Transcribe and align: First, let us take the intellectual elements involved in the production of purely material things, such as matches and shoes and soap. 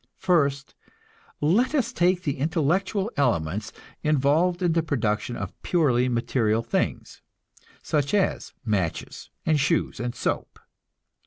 First, 0.17 0.73
let 1.41 1.75
us 1.75 1.93
take 1.93 2.23
the 2.23 2.39
intellectual 2.39 3.11
elements 3.17 3.71
involved 4.01 4.63
in 4.63 4.71
the 4.71 4.81
production 4.81 5.35
of 5.37 5.53
purely 5.61 6.09
material 6.09 6.63
things, 6.63 7.21
such 7.83 8.11
as 8.15 8.51
matches 8.65 9.29
and 9.45 9.59
shoes 9.59 9.99
and 9.99 10.15
soap. 10.15 10.59